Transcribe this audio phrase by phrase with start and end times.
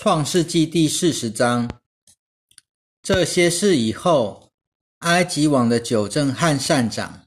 [0.00, 1.68] 创世纪第四十章，
[3.02, 4.52] 这些事以后，
[5.00, 7.22] 埃及王的九正和善长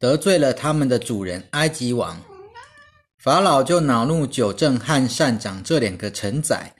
[0.00, 2.20] 得罪了他们的主人埃及王，
[3.22, 6.74] 法老就恼怒九正和善长这两个臣宰，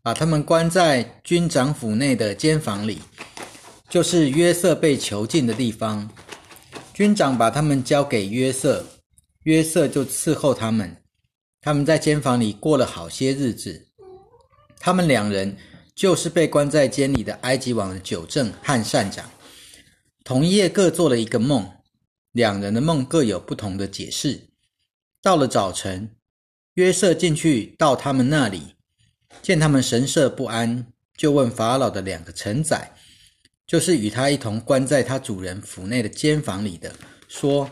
[0.00, 3.00] 把他们关在军长府内的监房里，
[3.88, 6.08] 就是约瑟被囚禁的地方。
[6.94, 8.86] 军长把他们交给约瑟，
[9.42, 10.96] 约瑟就伺候他们。
[11.60, 13.88] 他们在监房里过了好些日子。
[14.84, 15.56] 他们两人
[15.94, 19.30] 就是被关在监里的埃及王的九正和善长，
[20.24, 21.70] 同一夜各做了一个梦，
[22.32, 24.48] 两人的梦各有不同的解释。
[25.22, 26.10] 到了早晨，
[26.74, 28.74] 约瑟进去到他们那里，
[29.40, 30.84] 见他们神色不安，
[31.16, 32.90] 就问法老的两个臣宰，
[33.64, 36.92] 就是与他一同关在他主人府内的监房里的，
[37.28, 37.70] 说：“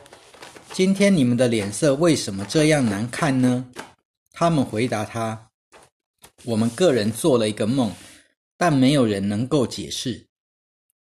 [0.73, 3.67] 今天你们的脸色为什么这样难看呢？”
[4.31, 5.50] 他们回答他。
[6.45, 7.93] 我们个人做了一个梦，
[8.57, 10.27] 但没有人能够解释。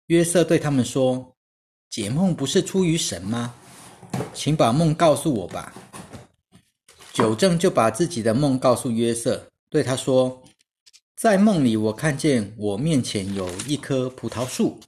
[0.06, 1.34] 约瑟对他们说
[1.88, 3.54] ：“解梦不是出于神吗？
[4.34, 5.72] 请把梦告诉我吧。”
[7.14, 10.42] 九正就把自己的梦告诉约瑟，对他说
[11.16, 14.78] ：“在梦里，我看见我面前有一棵葡萄树，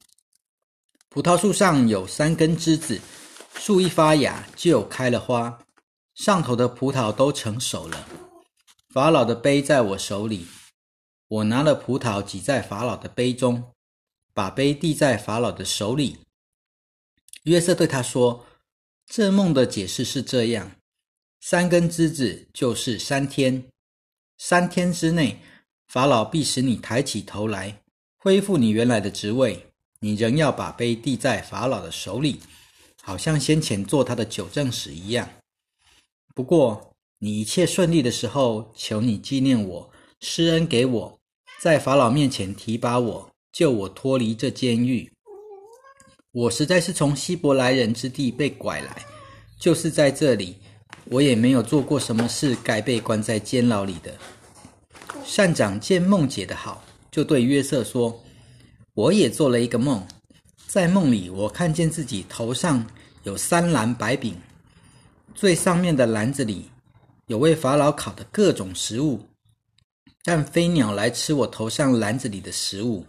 [1.09, 3.01] 葡萄树上有三根枝子，
[3.55, 5.59] 树一发芽就开了花，
[6.15, 8.09] 上头的葡萄都成熟了。”
[8.97, 10.47] 法老的杯在我手里，
[11.29, 13.63] 我拿了葡萄挤在法老的杯中，
[14.33, 16.17] 把杯递在法老的手里。
[17.43, 18.47] 约瑟对他说
[19.05, 20.71] ：“这梦的解释是这样：
[21.43, 23.69] 三根枝子就是三天，
[24.39, 25.41] 三天之内，
[25.89, 27.83] 法老必使你抬起头来，
[28.17, 29.67] 恢复你原来的职位。
[29.99, 32.41] 你仍要把杯递在法老的手里，
[33.03, 35.29] 好像先前做他的九正使一样。
[36.35, 41.19] 不过。”你一切顺利的时候，求你纪念我，施恩给我，
[41.59, 45.11] 在法老面前提拔我，救我脱离这监狱。
[46.33, 49.03] 我实在是从希伯来人之地被拐来，
[49.59, 50.59] 就是在这里，
[51.07, 54.15] 我也没有做过什么事该被关在监牢里的。
[55.25, 58.23] 善长见梦解的好，就对约瑟说
[58.93, 60.07] ：“我也做了一个梦，
[60.67, 62.87] 在梦里我看见自己头上
[63.23, 64.37] 有三篮白饼，
[65.35, 66.69] 最上面的篮子里。”
[67.27, 69.29] 有为法老烤的各种食物，
[70.23, 73.05] 但飞鸟来吃我头上篮子里的食物。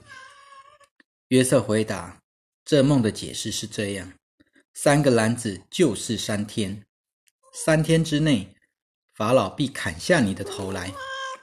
[1.28, 2.20] 约瑟回答
[2.66, 4.12] ：“这梦的解释是这样：
[4.74, 6.84] 三个篮子就是三天，
[7.54, 8.56] 三天之内，
[9.14, 10.92] 法老必砍下你的头来，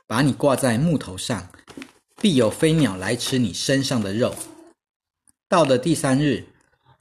[0.08, 1.48] 把你挂在木头上，
[2.20, 4.34] 必有飞鸟来吃你身上的肉。
[5.48, 6.44] 到了第三日，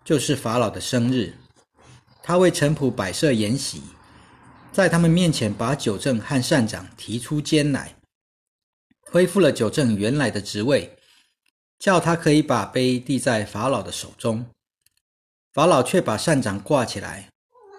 [0.05, 1.33] 就是法老的生日，
[2.21, 3.81] 他为臣仆摆设筵席。”
[4.73, 7.95] 在他们面前，把九正和善长提出监来，
[9.01, 10.97] 恢复了九正原来的职位，
[11.77, 14.43] 叫他可以把杯递在法老的手中。
[15.51, 17.29] 法老却把善长挂起来，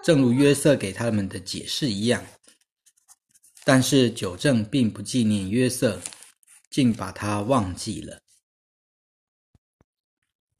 [0.01, 2.25] 正如约瑟给他们的解释一样。
[3.65, 5.99] 但是九正并不纪念约瑟，
[6.69, 8.21] 竟把他忘记了。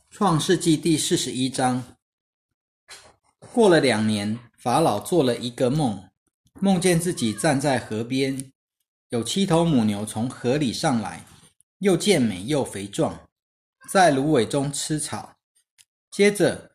[0.10, 1.96] 创世纪第四十一章。
[3.54, 6.10] 过了两年，法老做了一个梦。
[6.62, 8.52] 梦见自己站在河边，
[9.10, 11.26] 有七头母牛从河里上来，
[11.80, 13.28] 又健美又肥壮，
[13.90, 15.36] 在芦苇中吃草。
[16.10, 16.72] 接着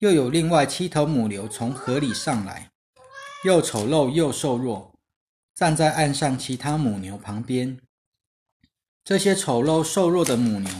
[0.00, 2.70] 又有另外七头母牛从河里上来，
[3.44, 4.94] 又丑陋又瘦弱，
[5.54, 7.80] 站在岸上其他母牛旁边。
[9.02, 10.70] 这些丑陋瘦弱的母牛，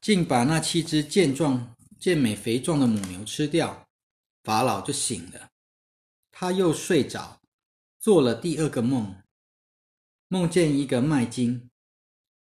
[0.00, 3.84] 竟把那七只健壮、健美、肥壮的母牛吃掉。
[4.44, 5.51] 法老就醒了。
[6.42, 7.40] 他又睡着，
[8.00, 9.14] 做了第二个梦，
[10.26, 11.70] 梦见一个麦茎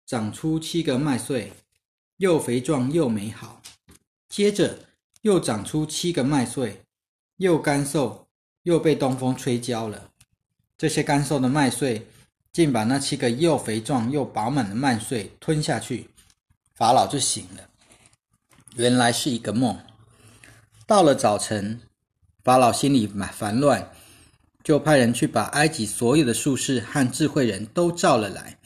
[0.05, 1.51] 长出七个麦穗，
[2.17, 3.59] 又肥壮又美好。
[4.29, 4.77] 接着
[5.23, 6.83] 又长出七个麦穗，
[7.37, 8.27] 又干瘦，
[8.61, 10.11] 又被东风吹焦了。
[10.77, 12.05] 这些干瘦的麦穗
[12.53, 16.07] 竟把那七个又肥壮又饱满的麦穗吞下去。
[16.75, 17.67] 法老就醒了，
[18.75, 19.75] 原来是一个梦。
[20.85, 21.81] 到了早晨。
[22.47, 23.91] 法老心里蛮烦乱，
[24.63, 28.57] 就派人去把埃及所有的术士和智慧人都召了来。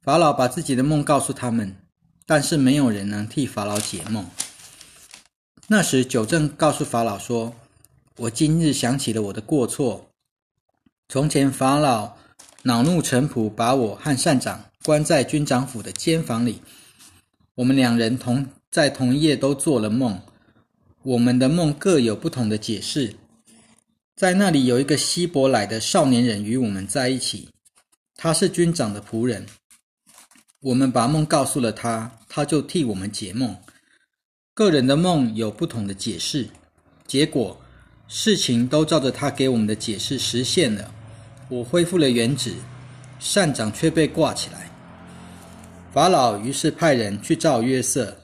[0.00, 1.76] 法老把自己的梦告诉他们，
[2.24, 4.24] 但是没有人能替法老解梦。
[5.66, 7.54] 那时，九正告诉法老说
[8.16, 10.08] ：“我今日想起了我的过错。
[11.10, 12.16] 从前，法老
[12.62, 16.62] 恼怒臣仆，把我和善长关在军长府的监房里。
[17.54, 20.18] 我们两人同在同夜都做了梦。”
[21.02, 23.14] 我们的梦各有不同的解释。
[24.16, 27.48] 在那里有一个希伯来的少年人与我们在一起，
[28.16, 29.46] 他是军长的仆人，
[30.60, 33.56] 我们把梦告诉了他，他就替我们解梦。
[34.54, 36.48] 个人的梦有不同的解释，
[37.06, 37.60] 结果
[38.08, 40.92] 事情都照着他给我们的解释实现了。
[41.48, 42.56] 我恢复了原址，
[43.20, 44.68] 善长却被挂起来。
[45.92, 48.16] 法老于是派人去召约瑟，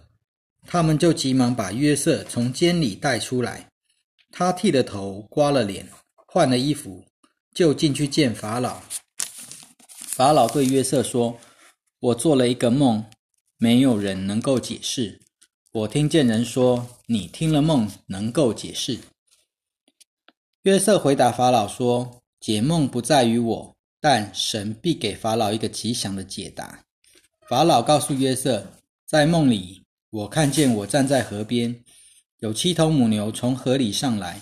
[0.67, 3.69] 他们就急忙把约瑟从监里带出来。
[4.31, 5.89] 他剃了头，刮了脸，
[6.27, 7.05] 换了衣服，
[7.55, 8.83] 就进去见法老。
[9.97, 11.39] 法老对约瑟说
[12.01, 13.05] ：“我做了一个梦，
[13.59, 15.21] 没有人能够解释。
[15.73, 18.99] 我听见人说，你听了梦能够解释。”
[20.63, 26.85] 约瑟回答法老说：“解梦不在于我，但神必给法老一个吉祥的解答。”
[27.49, 28.73] 法老告诉约瑟
[29.07, 29.84] ：“在梦里，
[30.15, 31.83] 我看见我站在河边，
[32.39, 34.41] 有七头母牛从河里上来，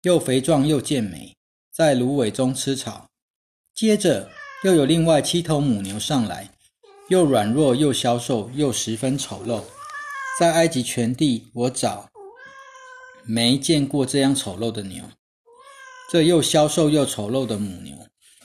[0.00, 1.34] 又肥壮又健美，
[1.70, 3.06] 在芦苇中吃草。
[3.74, 4.30] 接着。”
[4.64, 6.48] 又有另外七头母牛上来，
[7.10, 9.62] 又软弱又消瘦又十分丑陋，
[10.40, 12.08] 在埃及全地我找
[13.26, 15.04] 没见过这样丑陋的牛。
[16.10, 17.94] 这又消瘦又丑陋的母牛，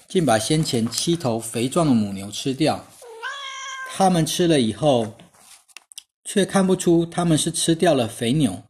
[0.10, 2.86] 竟把先前七头肥壮的母牛吃掉。
[3.96, 5.16] 他们吃了以后，
[6.24, 8.64] 却看不出他们是吃掉了肥牛，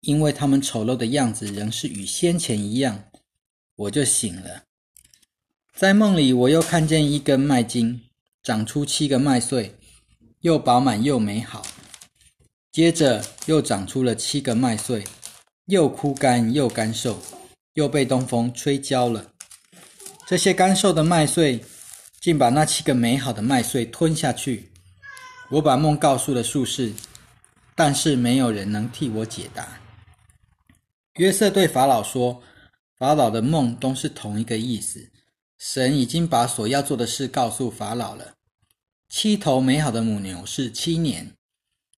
[0.00, 3.04] 因为他们丑陋的样子仍是与先前一样。
[3.76, 4.62] 我就醒了。
[5.74, 8.00] 在梦里，我又看见一根麦茎
[8.42, 9.74] 长出七个麦穗，
[10.40, 11.66] 又饱满又美好。
[12.70, 15.04] 接着又长出了七个麦穗，
[15.66, 17.20] 又枯干又干瘦，
[17.74, 19.32] 又被东风吹焦了。
[20.26, 21.60] 这些干瘦的麦穗
[22.20, 24.70] 竟把那七个美好的麦穗吞下去。
[25.54, 26.92] 我把梦告诉了术士，
[27.76, 29.80] 但是没有人能替我解答。
[31.14, 32.42] 约瑟对法老说
[32.98, 35.12] ：“法老的梦都是同一个意思。”
[35.56, 38.34] 神已经把所要做的事告诉法老了。
[39.08, 41.30] 七头美好的母牛是七年，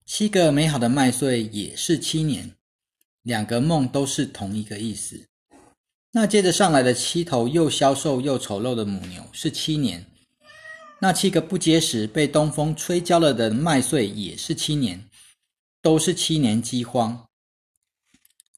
[0.04, 2.56] 七个美好的麦穗也是七年，
[3.22, 5.28] 两个梦都是同一个意思。
[6.10, 10.04] 那接着上来的七头又消瘦又丑陋的母牛是七年，
[11.00, 15.08] 那七个不结实被东风吹焦了的麦穗也是七年，
[15.82, 17.26] 都是七年饥荒。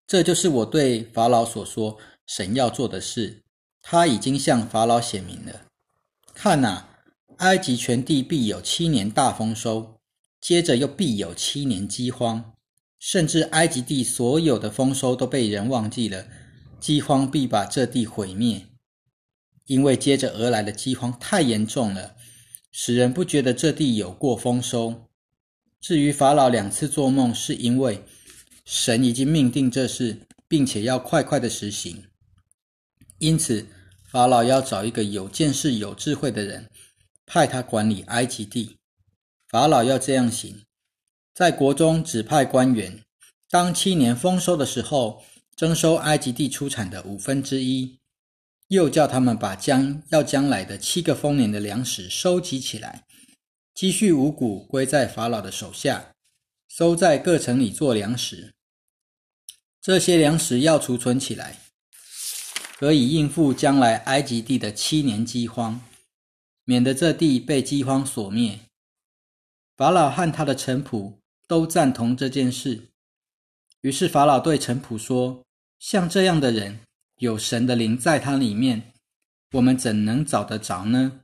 [0.06, 3.42] 这就是我对法老所说神要做的事。
[3.88, 5.66] 他已经向法老显明了。
[6.34, 6.88] 看呐，
[7.36, 10.00] 埃及全地必有七年大丰收，
[10.40, 12.52] 接着又必有七年饥荒，
[12.98, 16.26] 甚至埃及地所有的丰收都被人忘记了，
[16.80, 18.66] 饥荒必把这地毁灭。
[19.66, 22.15] 因为接着而来的饥荒太严重了，
[22.78, 25.08] 使人不觉得这地有过丰收。
[25.80, 28.04] 至于法老两次做梦，是因为
[28.66, 32.04] 神已经命定这事，并且要快快的实行，
[33.18, 33.66] 因此。
[34.04, 36.70] 法老要找一个有见识、有智慧的人，
[37.24, 38.76] 派他管理埃及地。
[39.48, 40.62] 法老要这样行：
[41.34, 43.02] 在国中指派官员，
[43.50, 45.22] 当七年丰收的时候，
[45.56, 47.98] 征收埃及地出产的五分之一；
[48.68, 53.04] 又叫他们把将要将来的七个丰年的粮食收集起来，
[53.74, 56.12] 积蓄五谷归在法老的手下，
[56.68, 58.54] 收在各城里做粮食。
[59.80, 61.58] 这些粮食要储存起来。
[62.78, 65.80] 可以应付将来埃及地的七年饥荒，
[66.64, 68.60] 免得这地被饥荒所灭。
[69.78, 71.14] 法老和他的臣仆
[71.48, 72.90] 都赞同这件事。
[73.80, 75.42] 于是法老对臣仆说
[75.80, 76.80] ：“像这样的人，
[77.18, 78.92] 有神的灵在他里面，
[79.52, 81.20] 我们怎能找得着呢？”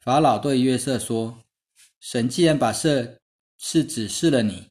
[0.00, 1.40] 法老对约瑟说
[2.00, 3.18] ：“神既然把这
[3.58, 4.68] 事指示了你，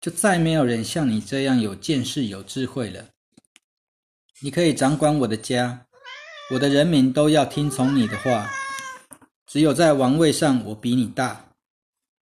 [0.00, 3.08] 就再没有人像你这样有见识、有智慧了。”
[4.40, 5.86] 你可以掌管我的家，
[6.52, 8.50] 我的人民都要听从你的话。
[9.46, 11.50] 只有在王位上，我比你大。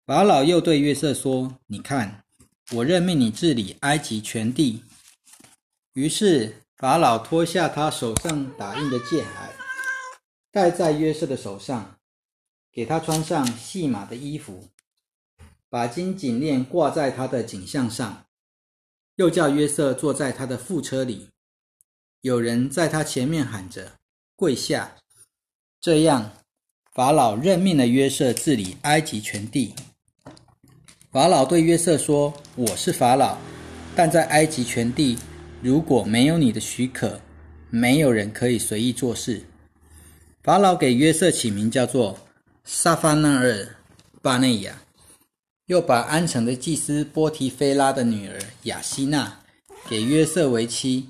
[0.05, 2.23] 法老又对约瑟说：“你看，
[2.73, 4.85] 我任命你治理埃及全地。”
[5.95, 9.51] 于是法老脱下他手上打印的戒海，
[10.53, 11.97] 戴在约瑟的手上，
[12.71, 14.69] 给他穿上细麻的衣服，
[15.71, 18.27] 把金颈链挂在他的颈项上，
[19.15, 21.31] 又叫约瑟坐在他的副车里。
[22.21, 23.93] 有人在他前面喊着
[24.37, 24.97] ：“跪下！”
[25.81, 26.31] 这样，
[26.93, 29.75] 法老任命了约瑟治理埃及全地。
[31.11, 33.39] 法老对约瑟说：“我是法老，
[33.95, 35.17] 但在埃及全地，
[35.67, 37.21] 如果没有你的许可，
[37.71, 39.43] 没有人可以随意做事。”
[40.41, 42.21] 法老给约瑟起名叫做
[42.63, 43.75] 萨法纳尔
[44.23, 44.81] 巴内亚，
[45.67, 49.41] 又把安城的祭司波提菲拉的女儿雅西娜
[49.91, 51.09] 给约瑟为妻。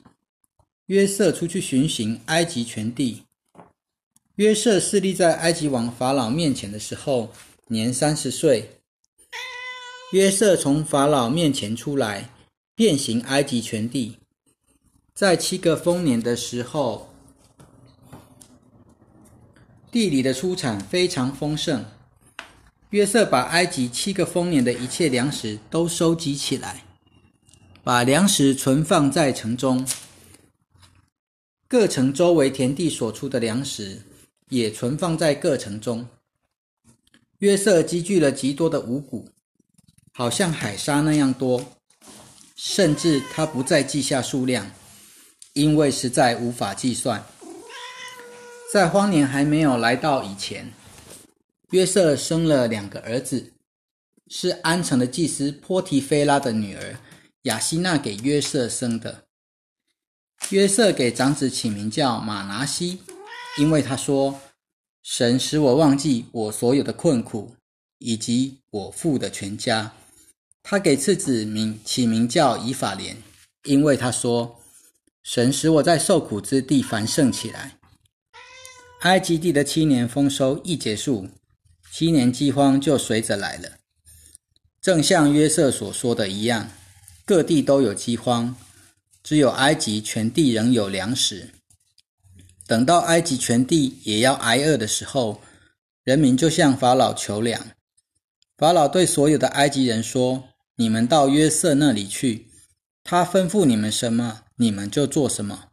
[0.86, 3.25] 约瑟出去巡行埃及全地。
[4.36, 7.30] 约瑟侍立在埃及王法老面前的时候，
[7.66, 8.70] 年三十岁。
[10.12, 12.30] 约瑟从法老面前出来，
[12.75, 14.16] 遍行埃及全地。
[15.16, 17.08] 在七个丰年的时候，
[19.90, 21.82] 地里的出产非常丰盛。
[22.90, 26.85] 约瑟把埃及七个丰年的一切粮食都收集起来，
[27.82, 29.87] 把粮食存放在城中。
[31.66, 34.02] 各城周围田地所出的粮食
[34.50, 36.06] 也存放在各城中。
[37.38, 39.30] 约瑟积聚了极多的五谷，
[40.12, 41.64] 好像海沙那样多，
[42.54, 44.70] 甚至他不再记下数量，
[45.56, 47.25] 因为实在无法计算。
[48.70, 50.70] 在荒年还没有来到以前。
[51.70, 53.52] 约瑟生了两个儿子，
[54.28, 56.96] 是安城的祭司波提菲拉的女儿
[57.42, 59.25] 雅西娜给约瑟生的。
[60.50, 63.00] 约瑟给长子起名叫马拿西，
[63.58, 64.38] 因为他说
[65.02, 67.56] ：“神使我忘记我所有的困苦，
[67.98, 69.92] 以及我父的全家。”
[70.62, 73.16] 他给次子名起名叫以法莲，
[73.64, 74.60] 因为他说
[75.28, 77.76] ：“神使我在受苦之地繁盛起来。”
[79.02, 81.28] 埃及地的七年丰收一结束。
[81.92, 83.71] 七年饥荒就随着来了，
[84.83, 86.71] 正像约瑟所说的一样，
[87.25, 88.54] 各地都有饥荒，
[89.23, 91.49] 只有埃及全地仍有粮食。
[92.66, 95.40] 等到埃及全地也要挨饿的时候，
[96.04, 97.66] 人民就向法老求粮。
[98.59, 100.45] 法老对所有的埃及人说
[100.76, 102.45] ：“你们到约瑟那里去，
[103.06, 105.66] 他吩咐你们什么，你们就做什么。”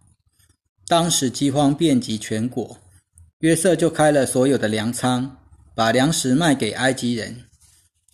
[0.88, 2.78] 当时饥荒遍及全国，
[3.40, 5.38] 约瑟就开了所有的粮仓。
[5.75, 7.46] 把粮食卖给埃及人，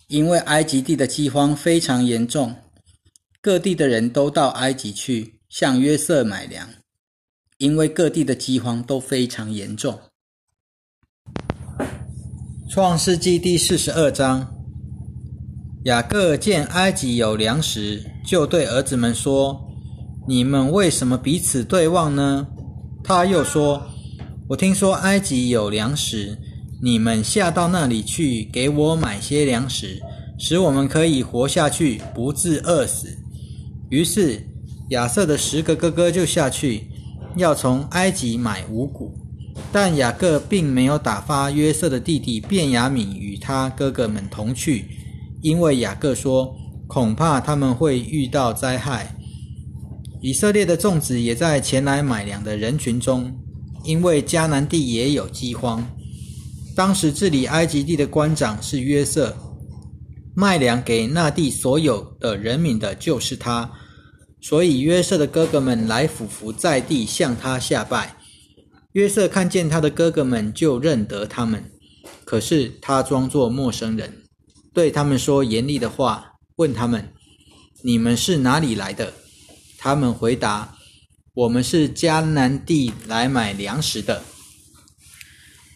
[0.06, 2.56] 因为埃及地的饥荒非常严重，
[3.42, 6.66] 各地的人都到埃及去向约瑟买粮，
[7.58, 10.00] 因为各地的饥荒都非常严重。
[12.70, 14.50] 创世纪第四十二章，
[15.84, 19.60] 雅各见埃及有粮食，就对儿子们说
[20.28, 22.46] ：“你们为什么彼此对望呢？”
[23.02, 23.82] 他又说
[24.48, 26.38] ：“我听说埃及有粮食。”
[26.82, 30.00] 你们下到那里去，给我买些粮食，
[30.38, 33.08] 使我们可以活下去，不致饿死。
[33.90, 34.42] 于是
[34.88, 36.86] 亚瑟的十个哥哥就下去，
[37.36, 39.12] 要从埃及买五谷。
[39.70, 44.86] 但雅各并没有打发约瑟的弟弟便雅悯与他哥哥们同去，
[45.42, 46.56] 因为雅各说，
[46.90, 49.14] 恐怕他们会遇到灾害。
[50.20, 53.32] 以色列的众子也在前来买粮的人群中，
[53.84, 55.86] 因为迦南地也有饥荒。
[56.74, 59.36] 当时治理埃及地的官长是约瑟，
[60.34, 63.70] 卖粮给那地所有的人民的就是他，
[64.40, 68.16] 所以约瑟的哥哥们来俯伏在地向他下拜。
[68.94, 71.62] 约瑟看见他的哥哥们就认得他们，
[72.24, 74.12] 可是他装作陌生人，
[74.74, 76.29] 对他们说严厉的话，
[76.60, 77.10] 问他们
[77.80, 79.14] ：“你们是哪里来的？”
[79.80, 80.76] 他们回答
[81.32, 84.22] ：“我们是迦南地来买粮食的。”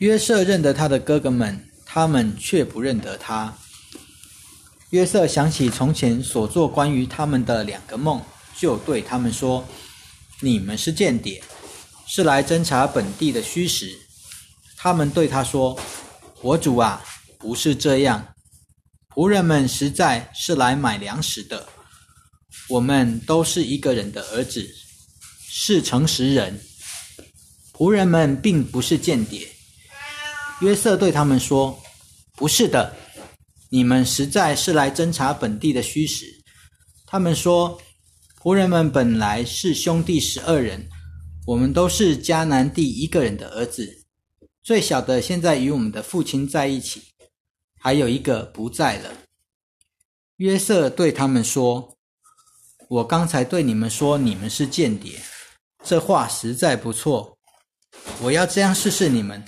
[0.01, 3.57] 约瑟认得他的哥哥们，他们却不认得他。
[4.91, 8.21] 约瑟想起从前所做关于他们的两个梦，
[8.55, 9.67] 就对他们说
[10.41, 11.43] ：“你们是间谍，
[12.07, 13.99] 是来侦查本地的虚实。”
[14.77, 15.81] 他们对他说
[16.43, 17.03] ：“我主啊，
[17.39, 18.34] 不是这样。
[19.15, 21.69] 仆人们实在是来买粮食的。
[22.69, 24.69] 我们都是一个人的儿子，
[25.49, 26.61] 是诚实人。
[27.73, 29.49] 仆人们并不是间谍。”
[30.61, 31.81] 约瑟对他们说
[32.35, 32.97] ：“不是的，
[33.71, 36.27] 你们实在是来侦查本地的虚实。”
[37.07, 37.81] 他们说
[38.43, 40.89] ：“仆人们本来是兄弟十二人，
[41.47, 44.05] 我们都是迦南地一个人的儿子。
[44.63, 47.03] 最小的现在与我们的父亲在一起，
[47.85, 49.13] 还有一个不在了。”
[50.39, 51.97] 约瑟对他们说
[52.89, 55.21] ：“我刚才对你们说你们是间谍，
[55.85, 57.37] 这话实在不错。
[58.23, 59.45] 我要这样试试你们。”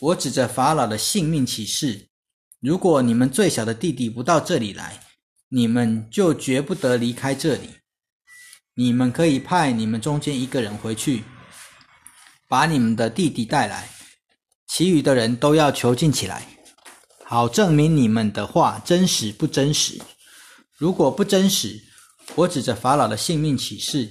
[0.00, 2.08] 我指着法老的性命起誓：
[2.60, 5.00] 如果你们最小的弟弟不到这里来，
[5.48, 7.68] 你们就绝不得离开这里。
[8.74, 11.24] 你们可以派你们中间一个人回去，
[12.48, 13.88] 把你们的弟弟带来，
[14.68, 16.46] 其余的人都要囚禁起来，
[17.30, 20.00] 好证明你们的话真实不真实。
[20.78, 21.78] 如果不真实，
[22.36, 24.08] 我指着法老的性命起誓，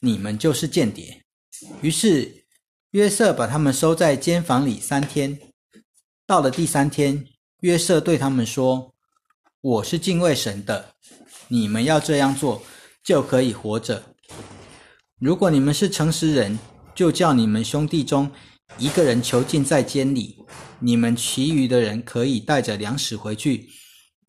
[0.00, 1.22] 你们就是间谍。
[1.80, 2.40] 于是。
[2.90, 5.38] 约瑟把他们收在监房里三天。
[6.26, 7.24] 到了第三天，
[7.60, 8.92] 约瑟对他们说
[9.62, 10.96] ：“我是敬畏神的，
[11.46, 12.60] 你们要这样做，
[13.04, 14.02] 就可以活着。
[15.20, 16.58] 如果你们是诚实人，
[16.96, 18.28] 就叫你们兄弟中
[18.78, 20.38] 一个人囚禁在监里，
[20.78, 23.68] 你们其余的人可以带着粮食回去，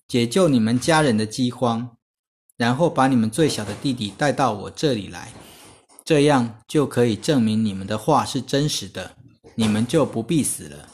[0.07, 1.97] 解救你们家人的饥荒，
[2.57, 5.31] 然后把你们最小的弟弟带到我这里来，
[6.03, 9.15] 这样就可以证明你们的话是真实的，
[9.55, 10.89] 你们就不必死了。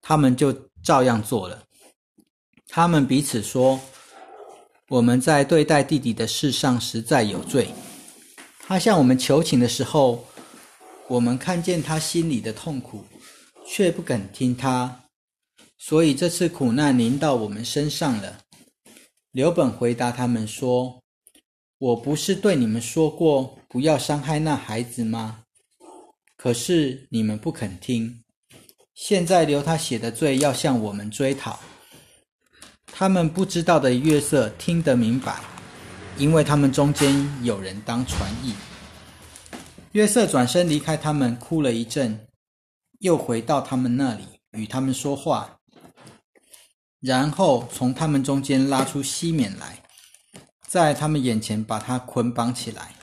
[0.00, 0.52] 他们就
[0.84, 1.64] 照样做了。
[2.68, 3.80] 他们彼此说
[4.88, 7.68] ：“我们在对待弟弟的事上实在有罪。
[8.60, 10.24] 他向我们求情的时候。”
[11.08, 13.04] 我们看见他心里的痛苦，
[13.64, 15.04] 却不肯听他，
[15.78, 18.40] 所以这次苦难临到我们身上了。
[19.30, 21.00] 刘本回答他们说
[21.78, 25.42] ：“我不是对你们说过不要伤害那孩子吗？
[26.36, 28.24] 可是你们不肯听。
[28.94, 31.60] 现在留他血的罪要向我们追讨。
[32.86, 35.40] 他们不知道的月色听得明白，
[36.18, 38.52] 因为他们中间有人当传译。”
[39.96, 42.28] 约瑟转身离开他们，哭了一阵，
[42.98, 45.58] 又回到他们那里与他们说话，
[47.00, 49.82] 然后从他们中间拉出西缅来，
[50.68, 52.94] 在他们眼前把他捆绑起来。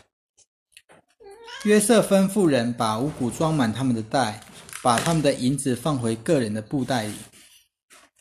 [1.63, 4.41] 约瑟吩咐人把五谷装满他们的袋，
[4.83, 7.15] 把他们的银子放回个人的布袋里，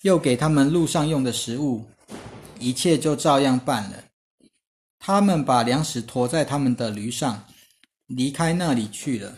[0.01, 1.85] 又给他们路上用的食物，
[2.59, 4.05] 一切就照样办了。
[4.99, 7.45] 他们把粮食驮在他们的驴上。
[8.17, 9.35] 离开那里去了。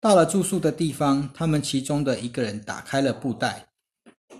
[0.00, 3.66] 到了住宿的地方，他们其中的一个人打开了布袋，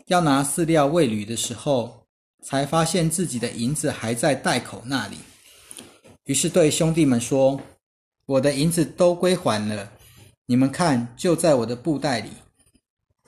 [0.07, 2.07] 要拿饲料喂驴的时候，
[2.45, 5.17] 才发现自己的银子还在袋口那里。
[6.25, 7.61] 于是对兄弟们说
[8.27, 9.91] ：“我的银子都归还了，
[10.47, 12.31] 你们看，就在我的布袋里。”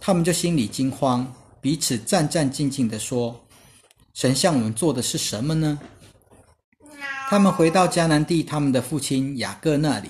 [0.00, 3.44] 他们就心里惊慌，彼此战战兢兢地说
[4.14, 5.78] ：“神向我们做的是什么呢？”
[7.28, 10.08] 他们回到迦南地，他们的父亲雅各那里，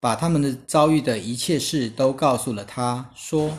[0.00, 3.52] 把他们的遭遇的一切事都告诉了他，说：“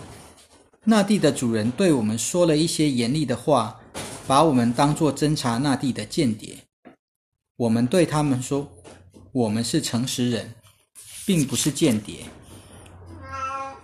[0.86, 3.80] 那地的主人对我们说了一些严厉的话，
[4.25, 6.58] 把我们当作侦察那地的间谍。
[7.58, 8.67] 我们对他们说，
[9.32, 10.56] 我们是诚实人，
[11.26, 12.26] 并不是间谍。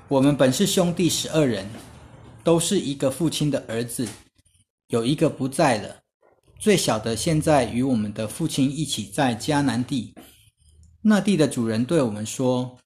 [0.08, 1.68] 我们本是兄弟十二人，
[2.44, 4.08] 都是一个父亲的儿子，
[4.88, 5.98] 有一个不在了。”
[6.58, 10.16] 最小的现在与我们的父亲一起在迦南地，
[11.02, 12.78] 那地的主人对我们说：“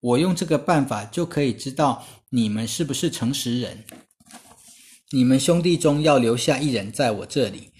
[0.00, 3.82] 我用这个办法就可以知道你们是不是诚实人。
[5.10, 7.72] 你们兄弟中要留下一人在我这里，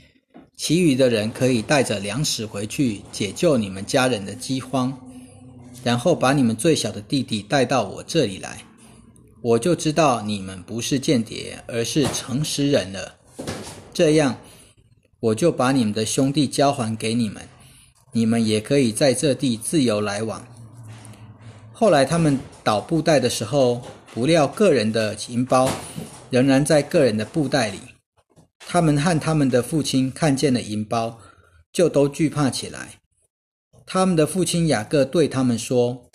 [0.57, 4.99] 其余的人可以带着粮食回去解救你们家人的饥荒，
[5.85, 8.65] 然后把你们最小的弟弟带到我这里来，
[9.43, 13.15] 我就知道你们不是间谍，而是诚实人了。
[13.95, 14.37] 这样。”
[15.21, 17.43] 我就把你们的兄弟交还给你们，
[18.13, 20.47] 你们也可以在这地自由来往。
[21.73, 23.83] 后来他们倒布袋的时候，
[24.15, 25.69] 不料个人的银包
[26.31, 27.79] 仍然在个人的布袋里。
[28.61, 31.19] 他们和他们的父亲看见了银包，
[31.73, 33.01] 就都惧怕起来。
[33.87, 36.11] 他们的父亲雅各对他们说：“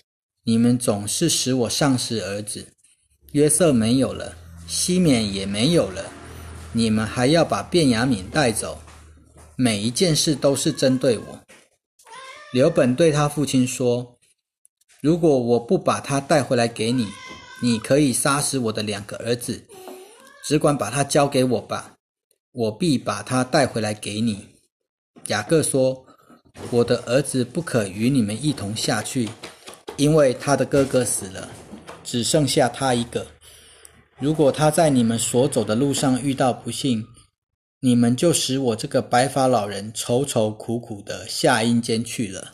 [0.46, 2.68] 你们总是使我丧失儿子，
[3.32, 4.38] 约瑟没有了，
[4.68, 6.06] 西缅也没有了，
[6.72, 8.80] 你们还要把便雅悯带走。”
[9.56, 11.40] 每一件事都是针对我。
[12.52, 14.18] 刘本对他父亲说
[15.02, 17.08] ：“如果我不把他带回来给你，
[17.62, 19.64] 你可以杀死我的两个儿子，
[20.44, 21.96] 只管把他交给我吧，
[22.52, 24.48] 我必把他带回来给你。”
[25.28, 26.04] 雅各说
[26.72, 29.30] ：“我的儿子不可与你们一同下去，
[29.98, 31.48] 因为他的哥哥死了，
[32.04, 33.28] 只剩下他一个。
[34.20, 37.06] 如果他在你们所走的路上遇到不幸，”
[37.86, 42.54] 你们就使我这个白发老人愁愁苦苦的下阴间去了。